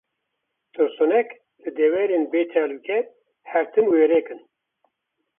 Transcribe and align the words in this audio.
Tirsonek, 0.73 1.29
li 1.63 1.69
deverên 1.77 2.23
bêtalûke 2.31 2.99
her 3.51 3.65
tim 3.71 3.85
wêrek 3.93 4.27
in. 4.33 4.41